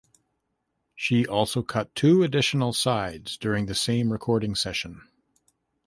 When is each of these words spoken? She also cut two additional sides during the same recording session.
She 0.95 1.27
also 1.27 1.61
cut 1.61 1.93
two 1.93 2.23
additional 2.23 2.73
sides 2.73 3.37
during 3.37 3.67
the 3.67 3.75
same 3.75 4.11
recording 4.11 4.55
session. 4.55 5.07